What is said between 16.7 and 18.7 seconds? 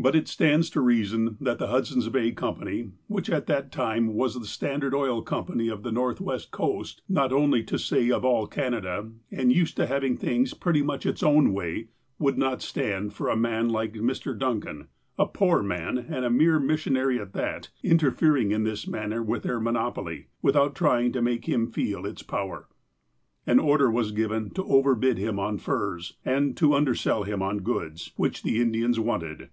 sionary at that, interfering in